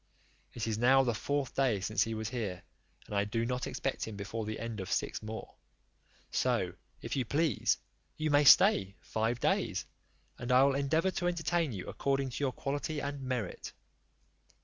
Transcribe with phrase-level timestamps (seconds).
[0.55, 2.63] It is now the fourth day since he was here,
[3.05, 5.53] and I do not expect him before the end of six more;
[6.31, 7.77] so, if you please,
[8.17, 9.85] you may stay five days,
[10.39, 13.73] and I will endeavour to entertain you according to your quality and merit."